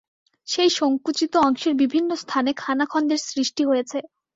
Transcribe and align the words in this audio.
সেই 0.47 0.69
সংকুচিত 0.71 1.33
অংশের 1.41 1.73
বিভিন্ন 1.75 2.09
স্থানে 2.15 2.51
খানাখন্দের 2.57 3.21
সৃষ্টি 3.29 3.63
হয়েছে। 3.65 3.97